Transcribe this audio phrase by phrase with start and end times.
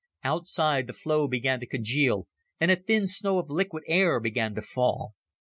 [0.23, 2.27] Outside, the flow began to congeal,
[2.59, 5.13] and a thin snow of liquid air began to fall.